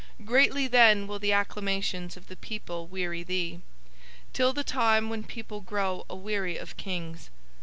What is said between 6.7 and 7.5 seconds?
Kings.